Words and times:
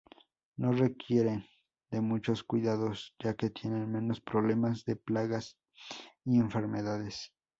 No 0.57 0.71
requieren 0.71 1.45
de 1.91 2.01
muchos 2.01 2.43
cuidados 2.43 3.13
ya 3.23 3.35
que 3.35 3.51
tienen 3.51 3.91
menos 3.91 4.19
problemas 4.19 4.83
de 4.83 4.95
plagas 4.95 5.59
y 6.25 6.39
enfermedades. 6.39 7.31